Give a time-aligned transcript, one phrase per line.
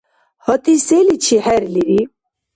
[0.43, 2.01] ГьатӀи, селичи хӀерлири?